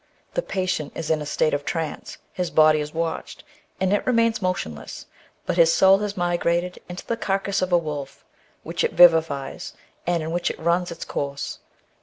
The 0.33 0.41
patient 0.41 0.93
is 0.95 1.11
in 1.11 1.21
a 1.21 1.27
state 1.27 1.53
of 1.53 1.63
trance, 1.63 2.17
his 2.33 2.49
body 2.49 2.79
is 2.79 2.91
watched, 2.91 3.43
and 3.79 3.93
it 3.93 4.03
remains 4.07 4.41
motionless, 4.41 5.05
but 5.45 5.57
his 5.57 5.71
soul 5.71 5.99
has 5.99 6.17
migrated 6.17 6.79
into 6.89 7.05
the 7.05 7.15
carcase 7.15 7.61
of 7.61 7.71
a 7.71 7.77
wolf, 7.77 8.25
which 8.63 8.83
it 8.83 8.93
vivifies, 8.93 9.75
and 10.07 10.23
in 10.23 10.31
which 10.31 10.49
it 10.49 10.57
runs 10.57 10.89
its 10.89 11.05
course. 11.05 11.59